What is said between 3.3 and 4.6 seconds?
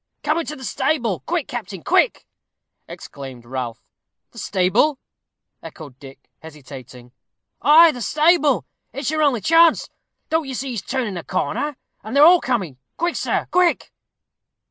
Ralph. "The